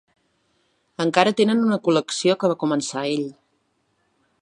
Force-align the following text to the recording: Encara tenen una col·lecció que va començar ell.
Encara 1.05 1.35
tenen 1.41 1.63
una 1.67 1.79
col·lecció 1.89 2.39
que 2.45 2.53
va 2.53 2.59
començar 2.65 3.05
ell. 3.15 3.29